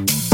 know 0.00 0.29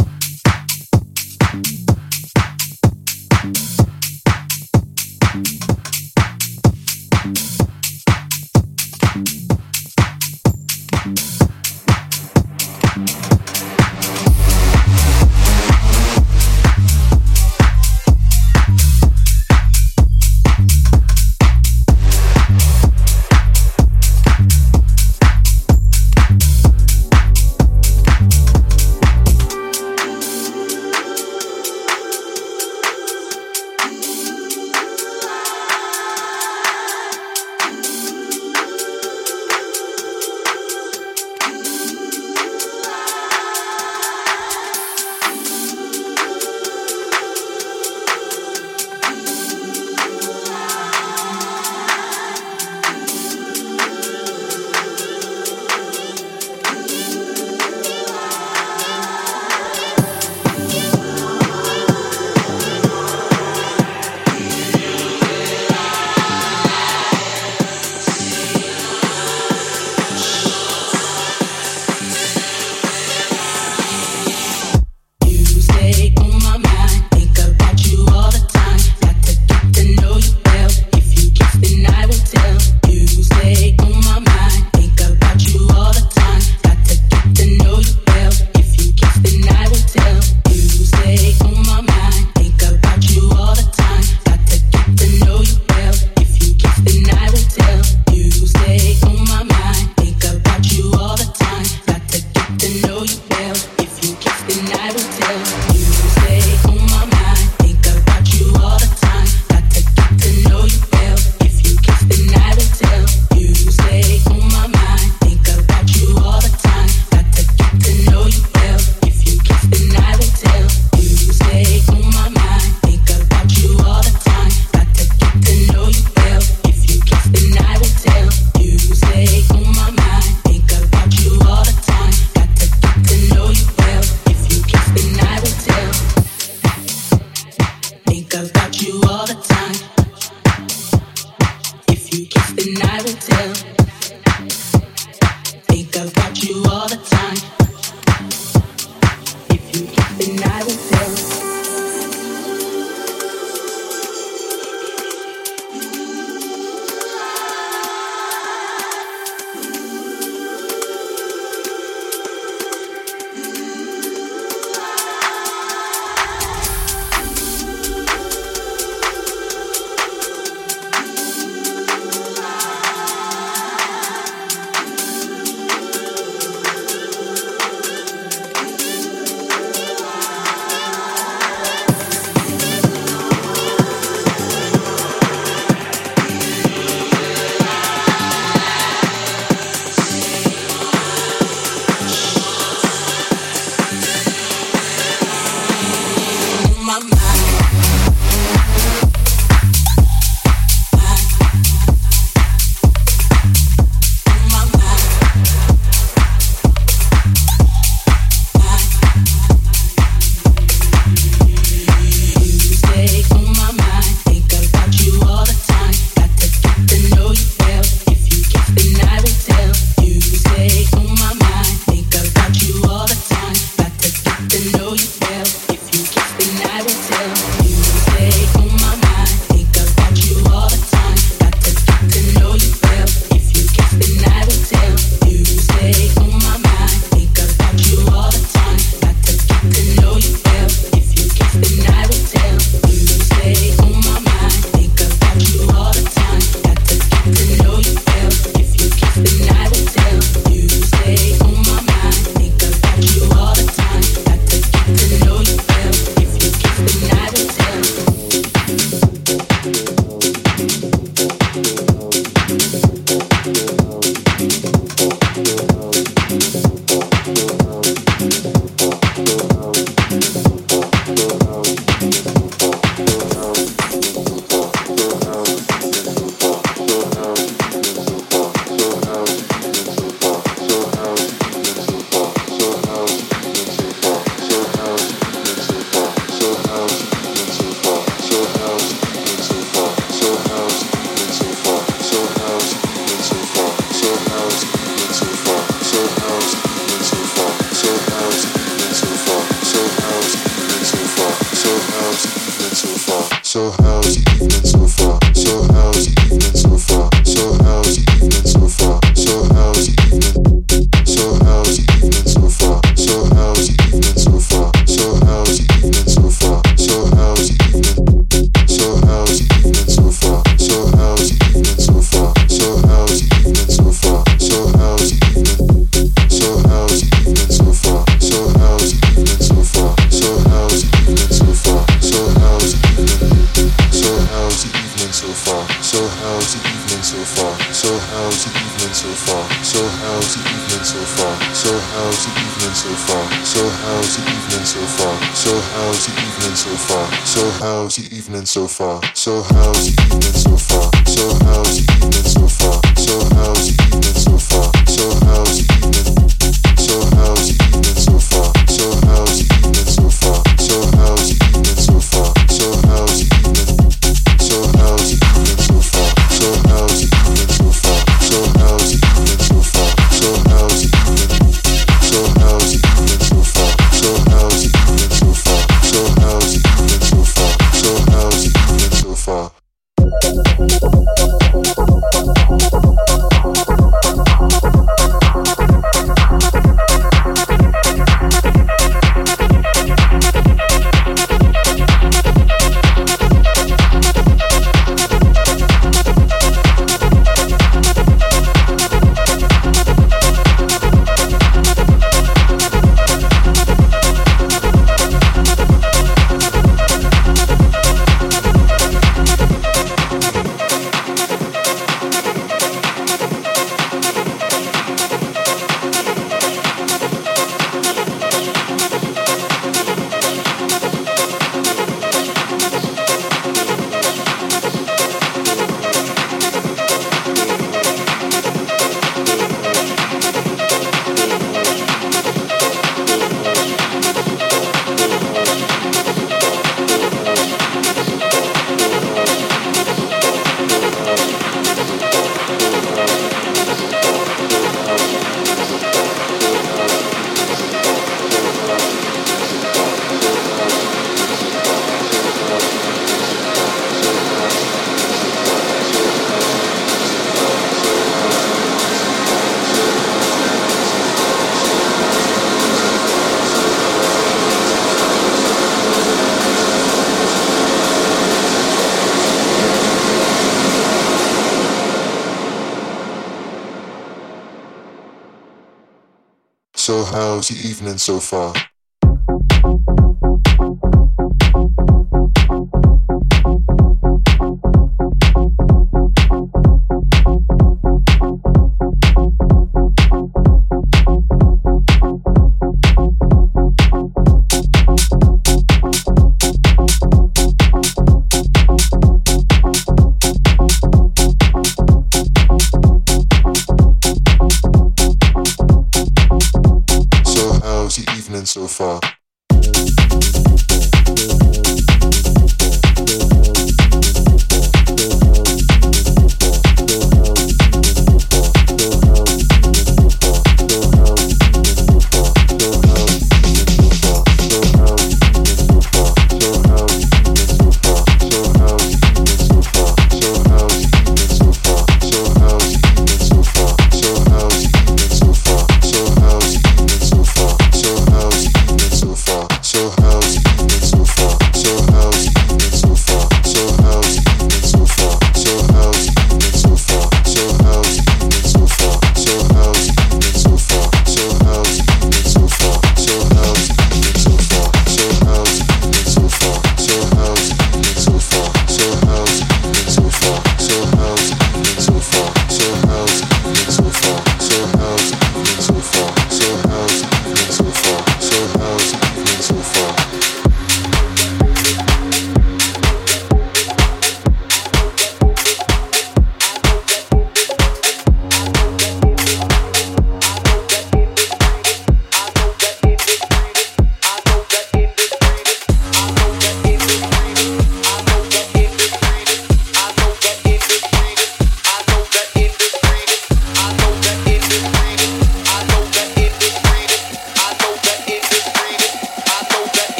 evening 477.67 477.99
so 477.99 478.21
far? 478.21 478.55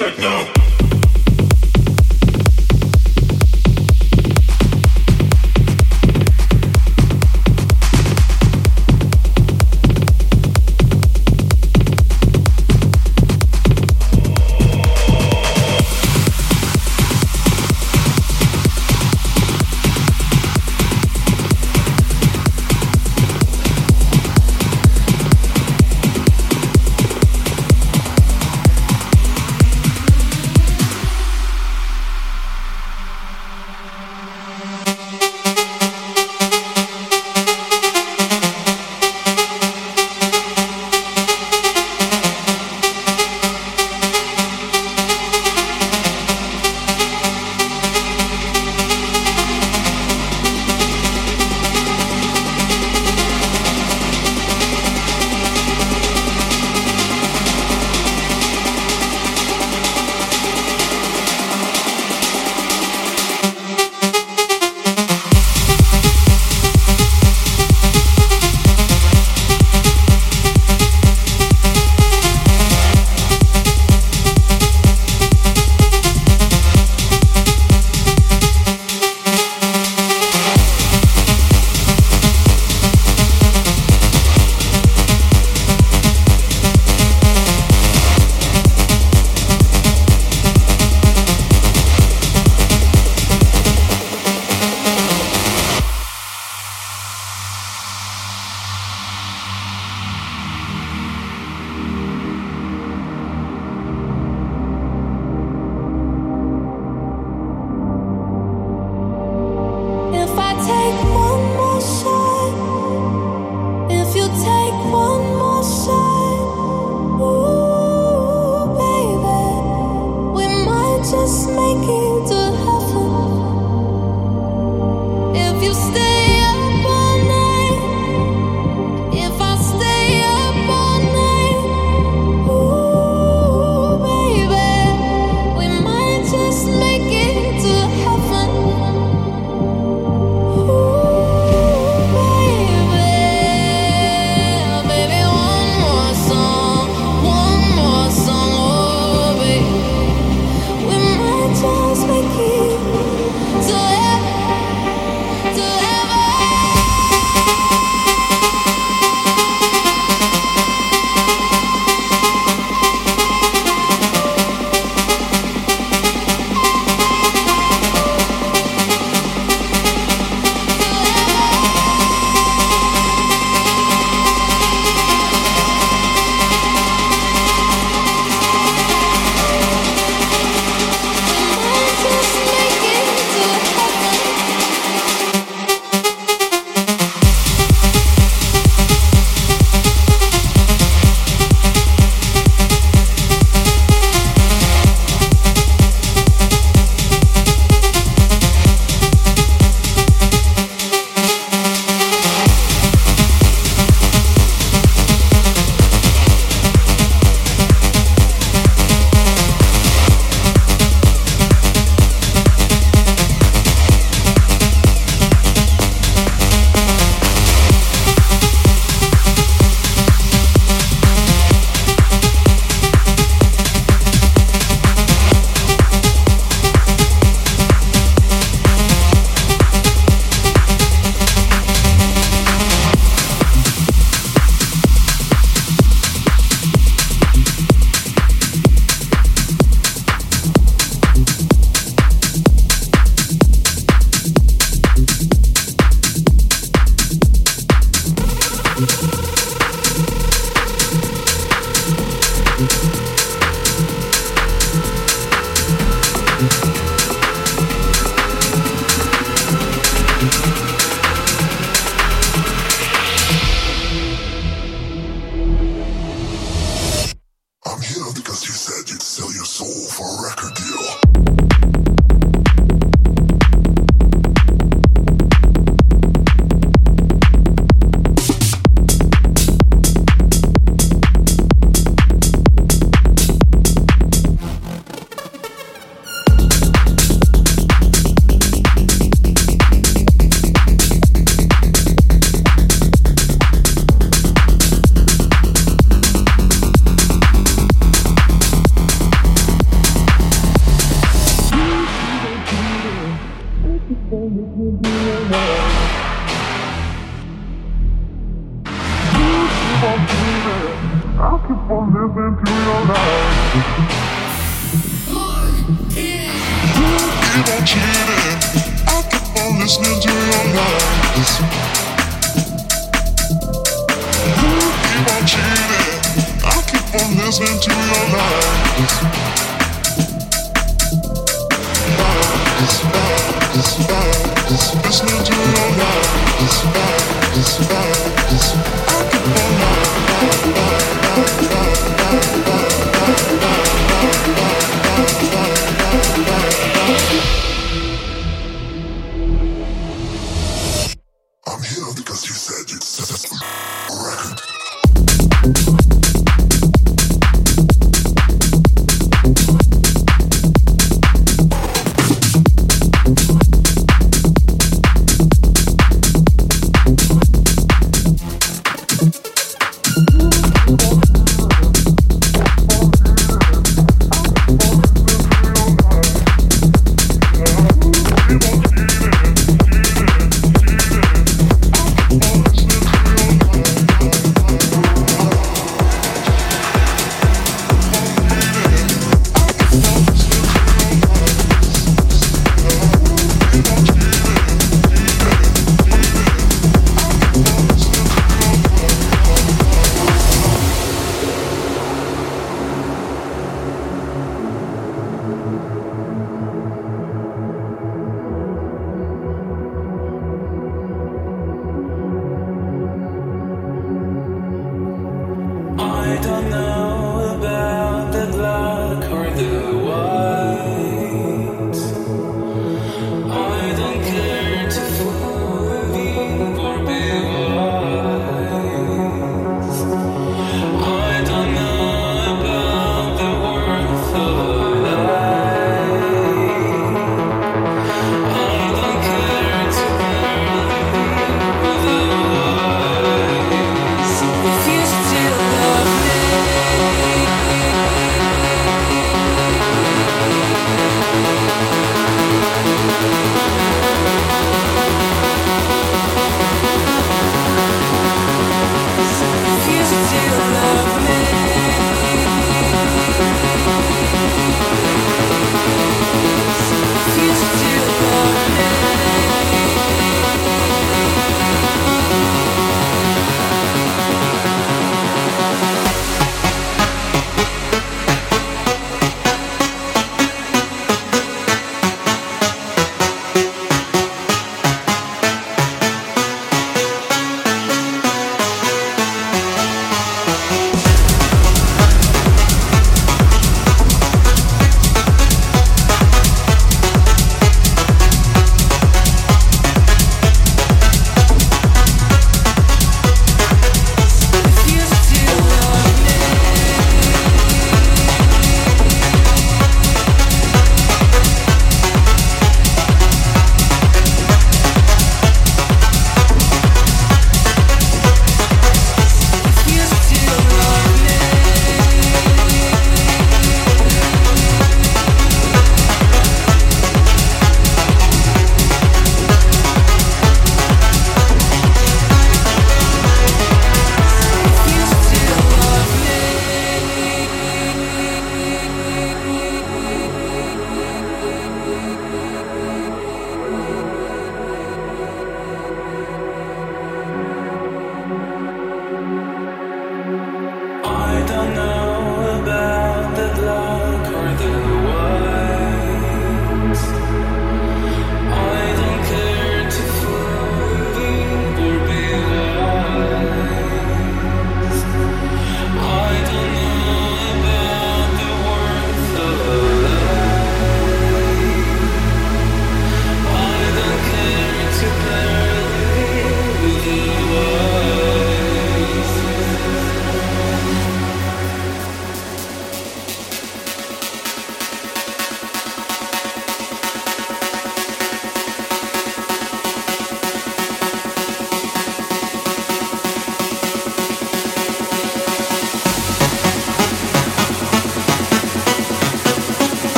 techno. 0.00 0.59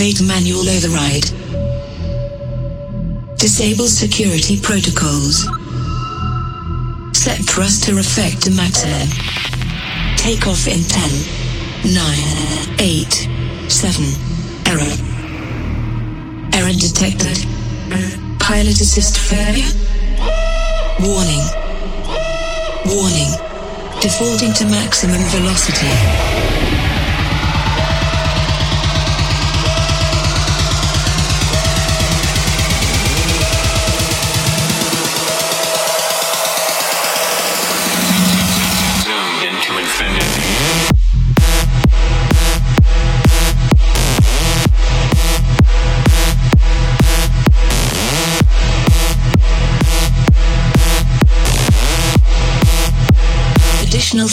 Activate 0.00 0.26
manual 0.26 0.66
override. 0.66 1.28
Disable 3.36 3.86
security 3.86 4.58
protocols. 4.58 5.44
Set 7.12 7.36
thruster 7.44 7.98
effect 7.98 8.40
to 8.44 8.50
maximum. 8.50 9.06
Take 10.16 10.46
off 10.46 10.66
in 10.66 10.80
10, 10.88 11.92
9, 11.92 12.76
8, 12.80 13.28
7. 13.68 14.04
Error. 14.72 14.96
Error 16.54 16.72
detected. 16.72 17.36
Pilot 18.40 18.80
assist 18.80 19.18
failure. 19.18 19.68
Warning. 21.04 21.44
Warning. 22.86 23.28
Defaulting 24.00 24.54
to 24.54 24.64
maximum 24.64 25.20
velocity. 25.28 26.69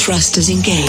Thrusters 0.08 0.50
engaged. 0.50 0.88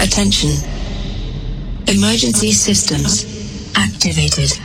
Attention. 0.00 0.50
Emergency 1.86 2.50
systems 2.50 3.24
activated. 3.76 4.61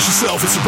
Systems 0.00 0.58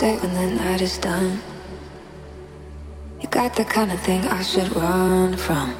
stay 0.00 0.16
when 0.16 0.32
the 0.32 0.64
night 0.64 0.80
is 0.80 0.96
done. 0.96 1.38
You 3.20 3.28
got 3.28 3.54
the 3.54 3.66
kind 3.66 3.92
of 3.92 4.00
thing 4.00 4.22
I 4.28 4.40
should 4.42 4.74
run 4.74 5.36
from. 5.36 5.74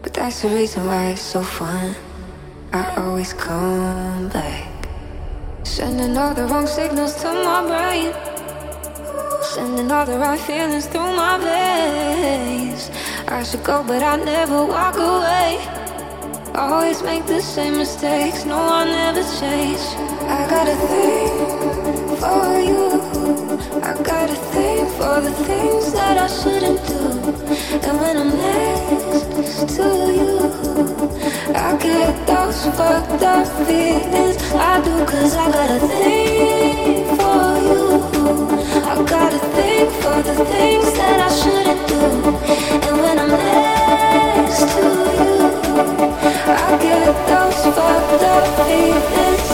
But 0.00 0.14
that's 0.14 0.40
the 0.40 0.48
reason 0.48 0.86
why 0.86 1.12
it's 1.12 1.20
so 1.20 1.42
fun. 1.42 1.94
I 2.72 2.82
always 3.02 3.34
come 3.34 4.30
back. 4.30 4.88
Sending 5.64 6.16
all 6.16 6.32
the 6.32 6.46
wrong 6.46 6.66
signals 6.66 7.14
to 7.20 7.28
my 7.28 7.60
brain. 7.70 8.10
Sending 9.52 9.90
all 9.92 10.06
the 10.06 10.18
right 10.18 10.40
feelings 10.40 10.86
through 10.86 11.12
my 11.24 11.36
veins. 11.46 12.90
I 13.28 13.42
should 13.42 13.64
go, 13.64 13.84
but 13.84 14.02
I 14.02 14.16
never 14.16 14.64
walk 14.64 14.96
away. 14.96 15.50
Always 16.54 17.02
make 17.02 17.26
the 17.26 17.42
same 17.42 17.76
mistakes, 17.76 18.46
no, 18.46 18.56
I 18.56 18.84
never 18.86 19.24
change. 19.40 19.84
I 20.38 20.40
got 20.48 21.63
for 22.24 22.58
you. 22.68 22.84
I 23.88 23.92
got 24.10 24.30
a 24.30 24.38
thing 24.52 24.86
for 24.96 25.16
the 25.26 25.32
things 25.48 25.92
that 25.92 26.16
I 26.26 26.28
shouldn't 26.38 26.80
do. 26.90 27.02
And 27.86 27.94
when 28.00 28.14
I'm 28.22 28.32
next 28.48 29.76
to 29.76 29.86
you, 30.18 30.34
I 31.66 31.68
get 31.86 32.12
those 32.30 32.60
fucked 32.76 33.22
up 33.32 33.46
feelings. 33.66 34.38
I 34.70 34.72
do, 34.86 34.94
cause 35.12 35.34
I 35.44 35.46
got 35.58 35.70
a 35.76 35.80
thing 35.92 37.04
for 37.18 37.48
you. 37.68 37.82
I 38.90 38.94
got 39.14 39.30
a 39.38 39.42
thing 39.56 39.86
for 40.00 40.18
the 40.28 40.36
things 40.52 40.88
that 41.00 41.18
I 41.28 41.30
shouldn't 41.40 41.82
do. 41.92 42.02
And 42.86 42.96
when 43.04 43.16
I'm 43.24 43.34
next 43.52 44.64
to 44.74 44.86
you, 45.20 45.36
I 46.62 46.68
get 46.86 47.12
those 47.32 47.60
fucked 47.76 48.24
up 48.34 48.44
feelings. 48.66 49.53